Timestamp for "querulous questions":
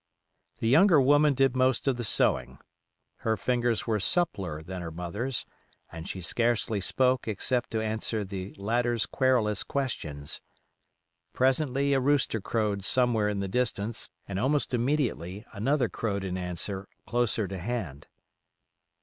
9.05-10.41